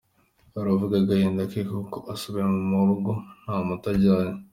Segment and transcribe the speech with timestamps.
[0.59, 3.11] Aravuga agahinda ke k’uko asubiye mu rugo
[3.43, 4.41] nta muti ajyanye.